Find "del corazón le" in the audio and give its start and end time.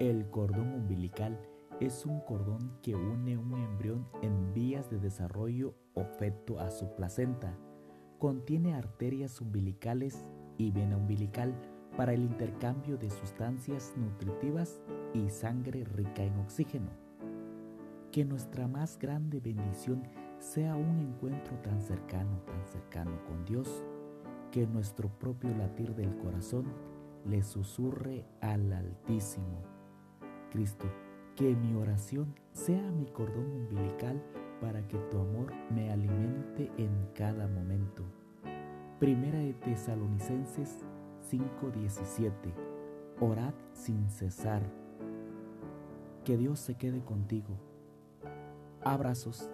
25.94-27.42